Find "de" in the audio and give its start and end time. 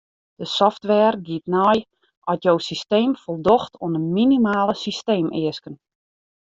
0.39-0.45, 3.95-4.01